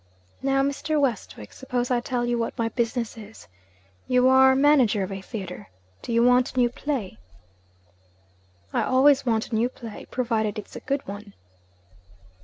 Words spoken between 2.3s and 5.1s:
what my business is. You are manager